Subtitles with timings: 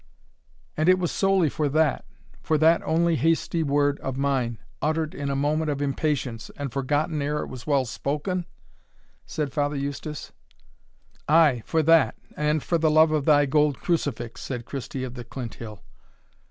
[0.75, 2.05] "And it was solely for that
[2.41, 7.21] for that only hasty word of mine, uttered in a moment of impatience, and forgotten
[7.21, 8.47] ere it was well spoken?"
[9.27, 10.31] said Father Eustace.
[11.29, 11.61] "Ay!
[11.67, 15.83] for that, and for the love of thy gold crucifix," said Christie of the Clinthill.